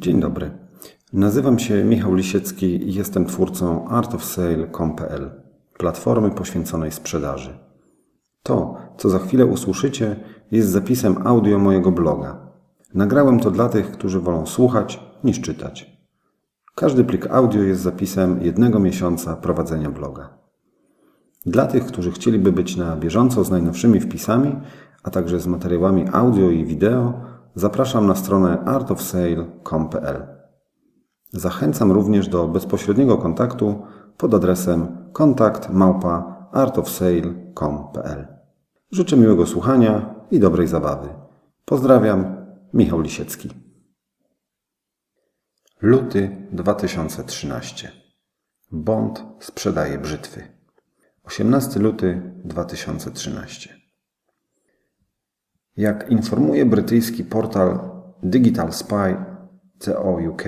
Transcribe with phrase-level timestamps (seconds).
[0.00, 0.50] Dzień dobry.
[1.12, 5.30] Nazywam się Michał Lisiecki i jestem twórcą artofsale.com.pl,
[5.78, 7.58] platformy poświęconej sprzedaży.
[8.42, 10.16] To, co za chwilę usłyszycie,
[10.50, 12.38] jest zapisem audio mojego bloga.
[12.94, 16.00] Nagrałem to dla tych, którzy wolą słuchać niż czytać.
[16.74, 20.28] Każdy plik audio jest zapisem jednego miesiąca prowadzenia bloga.
[21.46, 24.56] Dla tych, którzy chcieliby być na bieżąco z najnowszymi wpisami,
[25.02, 30.26] a także z materiałami audio i wideo, zapraszam na stronę artofsale.com.pl.
[31.32, 33.82] Zachęcam również do bezpośredniego kontaktu
[34.16, 38.26] pod adresem kontakt małpa artofsale.com.pl.
[38.90, 41.08] Życzę miłego słuchania i dobrej zabawy.
[41.64, 42.36] Pozdrawiam,
[42.74, 43.50] Michał Lisiecki.
[45.80, 47.92] Luty 2013.
[48.72, 50.42] Bond sprzedaje brzytwy.
[51.24, 53.79] 18 luty 2013.
[55.76, 57.78] Jak informuje brytyjski portal
[58.22, 59.16] Digital Spy
[59.78, 60.44] CO UK,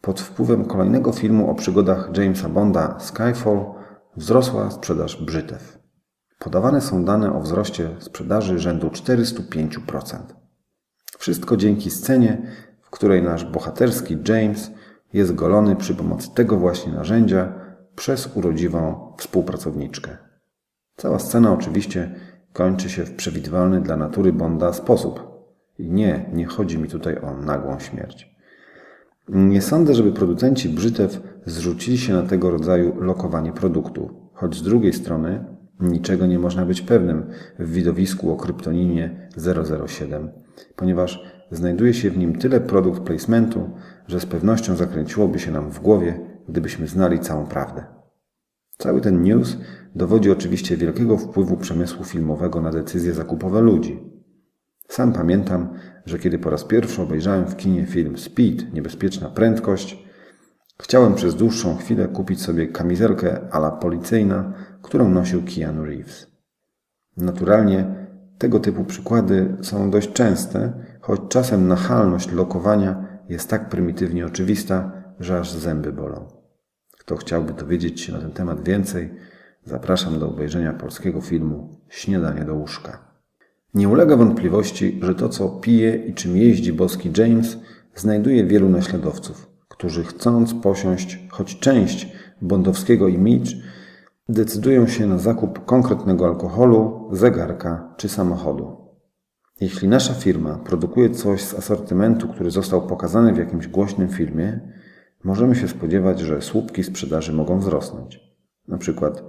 [0.00, 3.64] pod wpływem kolejnego filmu o przygodach Jamesa Bonda Skyfall
[4.16, 5.78] wzrosła sprzedaż brzytew.
[6.38, 10.18] Podawane są dane o wzroście sprzedaży rzędu 405%.
[11.18, 12.42] Wszystko dzięki scenie,
[12.82, 14.70] w której nasz bohaterski James
[15.12, 17.52] jest golony przy pomocy tego właśnie narzędzia
[17.96, 20.16] przez urodziwą współpracowniczkę.
[20.96, 22.14] Cała scena oczywiście
[22.54, 25.34] kończy się w przewidywalny dla natury Bonda sposób.
[25.78, 28.34] I nie, nie chodzi mi tutaj o nagłą śmierć.
[29.28, 34.92] Nie sądzę, żeby producenci brzytew zrzucili się na tego rodzaju lokowanie produktu, choć z drugiej
[34.92, 35.44] strony
[35.80, 39.28] niczego nie można być pewnym w widowisku o kryptonimie
[39.86, 40.30] 007,
[40.76, 43.70] ponieważ znajduje się w nim tyle produkt placementu,
[44.06, 48.03] że z pewnością zakręciłoby się nam w głowie, gdybyśmy znali całą prawdę.
[48.78, 49.56] Cały ten news
[49.94, 54.14] dowodzi oczywiście wielkiego wpływu przemysłu filmowego na decyzje zakupowe ludzi.
[54.88, 55.68] Sam pamiętam,
[56.06, 60.04] że kiedy po raz pierwszy obejrzałem w kinie film Speed Niebezpieczna prędkość,
[60.82, 66.26] chciałem przez dłuższą chwilę kupić sobie kamizelkę ala policyjna, którą nosił Keanu Reeves.
[67.16, 68.06] Naturalnie
[68.38, 75.38] tego typu przykłady są dość częste, choć czasem nachalność lokowania jest tak prymitywnie oczywista, że
[75.38, 76.33] aż zęby bolą.
[77.04, 79.10] Kto chciałby dowiedzieć się na ten temat więcej,
[79.64, 82.98] zapraszam do obejrzenia polskiego filmu Śniadanie do łóżka.
[83.74, 87.58] Nie ulega wątpliwości, że to, co pije i czym jeździ boski James,
[87.94, 93.50] znajduje wielu naśladowców, którzy chcąc posiąść choć część bondowskiego image,
[94.28, 98.76] decydują się na zakup konkretnego alkoholu, zegarka czy samochodu.
[99.60, 104.60] Jeśli nasza firma produkuje coś z asortymentu, który został pokazany w jakimś głośnym filmie,
[105.24, 108.20] możemy się spodziewać, że słupki sprzedaży mogą wzrosnąć.
[108.68, 109.24] Na przykład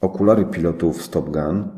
[0.00, 1.68] okulary pilotów Stop Gun,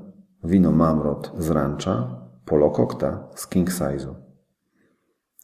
[0.44, 4.14] wino Mamrot z Rancha, Polo Kokta z King Size'u.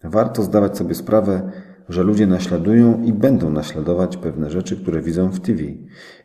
[0.05, 1.53] Warto zdawać sobie sprawę,
[1.89, 5.63] że ludzie naśladują i będą naśladować pewne rzeczy, które widzą w TV.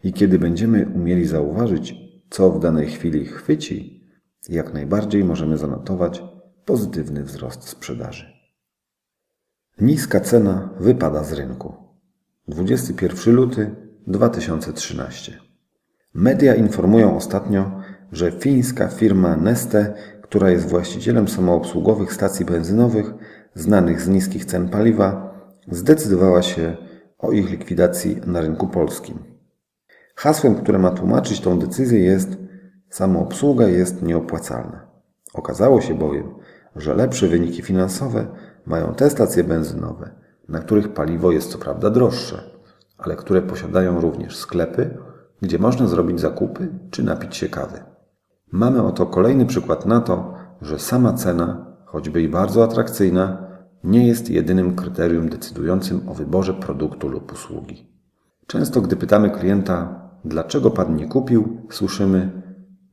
[0.03, 1.95] I kiedy będziemy umieli zauważyć,
[2.29, 4.03] co w danej chwili chwyci,
[4.49, 6.23] jak najbardziej możemy zanotować
[6.65, 8.33] pozytywny wzrost sprzedaży.
[9.81, 11.82] Niska cena wypada z rynku.
[12.47, 13.75] 21 luty
[14.07, 15.39] 2013.
[16.13, 17.71] Media informują ostatnio,
[18.11, 23.13] że fińska firma Neste, która jest właścicielem samoobsługowych stacji benzynowych
[23.55, 25.33] znanych z niskich cen paliwa,
[25.71, 26.77] zdecydowała się
[27.17, 29.19] o ich likwidacji na rynku polskim.
[30.15, 32.37] Hasłem, które ma tłumaczyć tą decyzję jest
[32.89, 34.87] samoobsługa jest nieopłacalna.
[35.33, 36.35] Okazało się bowiem,
[36.75, 38.27] że lepsze wyniki finansowe
[38.65, 42.43] mają te stacje benzynowe, na których paliwo jest co prawda droższe,
[42.97, 44.97] ale które posiadają również sklepy,
[45.41, 47.83] gdzie można zrobić zakupy czy napić się kawy.
[48.51, 53.47] Mamy oto kolejny przykład na to, że sama cena, choćby i bardzo atrakcyjna,
[53.83, 57.87] nie jest jedynym kryterium decydującym o wyborze produktu lub usługi.
[58.47, 62.41] Często, gdy pytamy klienta, dlaczego pan nie kupił, słyszymy,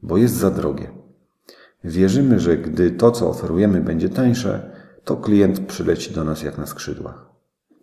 [0.02, 0.90] bo jest za drogie.
[1.84, 4.70] Wierzymy, że gdy to, co oferujemy, będzie tańsze,
[5.04, 7.29] to klient przyleci do nas jak na skrzydłach.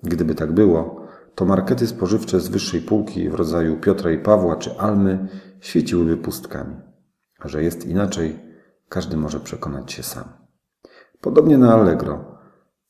[0.03, 4.79] Gdyby tak było, to markety spożywcze z wyższej półki w rodzaju Piotra i Pawła czy
[4.79, 5.27] Almy
[5.59, 6.75] świeciłyby pustkami.
[7.39, 8.39] A że jest inaczej,
[8.89, 10.23] każdy może przekonać się sam.
[11.21, 12.25] Podobnie na Allegro.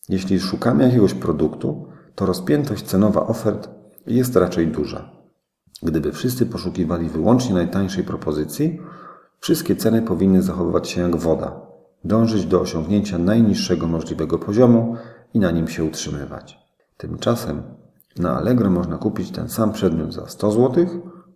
[0.09, 3.69] Jeśli szukamy jakiegoś produktu, to rozpiętość cenowa ofert
[4.07, 5.11] jest raczej duża.
[5.83, 8.79] Gdyby wszyscy poszukiwali wyłącznie najtańszej propozycji,
[9.39, 11.61] wszystkie ceny powinny zachowywać się jak woda,
[12.03, 14.95] dążyć do osiągnięcia najniższego możliwego poziomu
[15.33, 16.66] i na nim się utrzymywać.
[16.97, 17.63] Tymczasem
[18.19, 20.85] na Allegro można kupić ten sam przedmiot za 100 zł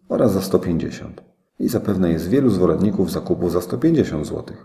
[0.10, 1.22] oraz za 150
[1.60, 4.56] i zapewne jest wielu zwolenników zakupu za 150 zł.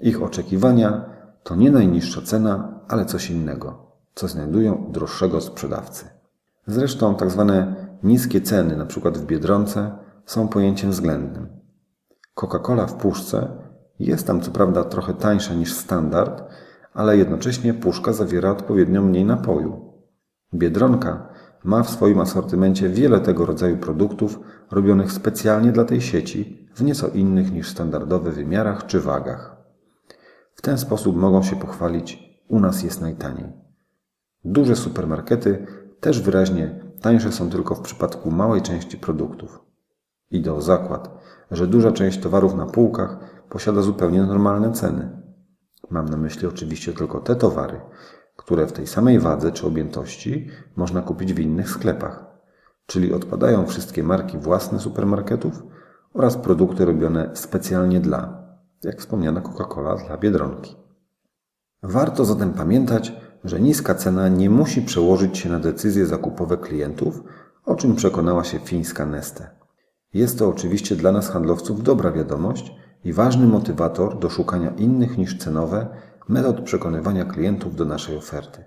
[0.00, 1.04] Ich oczekiwania
[1.42, 3.92] to nie najniższa cena, ale coś innego.
[4.14, 6.04] co znajdują u droższego sprzedawcy.
[6.66, 9.10] Zresztą tak zwane niskie ceny, np.
[9.10, 9.90] w Biedronce,
[10.26, 11.48] są pojęciem względnym.
[12.34, 13.48] Coca-Cola w puszce
[13.98, 16.42] jest tam co prawda trochę tańsza niż standard,
[16.94, 19.91] ale jednocześnie puszka zawiera odpowiednio mniej napoju.
[20.54, 21.28] Biedronka
[21.64, 24.40] ma w swoim asortymencie wiele tego rodzaju produktów
[24.70, 29.56] robionych specjalnie dla tej sieci w nieco innych niż standardowe wymiarach czy wagach.
[30.54, 33.52] W ten sposób mogą się pochwalić, u nas jest najtaniej.
[34.44, 35.66] Duże supermarkety
[36.00, 39.60] też wyraźnie tańsze są tylko w przypadku małej części produktów.
[40.30, 41.18] Idę o zakład,
[41.50, 43.18] że duża część towarów na półkach
[43.48, 45.22] posiada zupełnie normalne ceny.
[45.90, 47.80] Mam na myśli oczywiście tylko te towary,
[48.44, 52.24] które w tej samej wadze czy objętości można kupić w innych sklepach,
[52.86, 55.62] czyli odpadają wszystkie marki własne supermarketów
[56.14, 58.44] oraz produkty robione specjalnie dla,
[58.84, 60.76] jak wspomniana Coca-Cola dla Biedronki.
[61.82, 63.12] Warto zatem pamiętać,
[63.44, 67.22] że niska cena nie musi przełożyć się na decyzje zakupowe klientów,
[67.64, 69.50] o czym przekonała się fińska Neste.
[70.14, 72.74] Jest to oczywiście dla nas handlowców dobra wiadomość
[73.04, 75.86] i ważny motywator do szukania innych niż cenowe
[76.28, 78.64] metod przekonywania klientów do naszej oferty.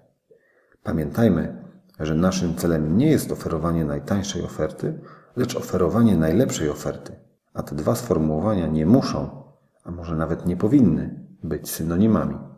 [0.84, 1.64] Pamiętajmy,
[2.00, 5.00] że naszym celem nie jest oferowanie najtańszej oferty,
[5.36, 7.16] lecz oferowanie najlepszej oferty,
[7.54, 9.44] a te dwa sformułowania nie muszą,
[9.84, 12.55] a może nawet nie powinny być synonimami.